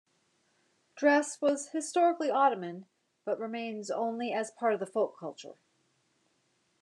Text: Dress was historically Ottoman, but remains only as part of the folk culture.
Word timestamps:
Dress 0.95 1.39
was 1.41 1.69
historically 1.73 2.31
Ottoman, 2.31 2.87
but 3.23 3.37
remains 3.39 3.91
only 3.91 4.33
as 4.33 4.49
part 4.49 4.73
of 4.73 4.79
the 4.79 4.87
folk 4.87 5.15
culture. 5.19 5.59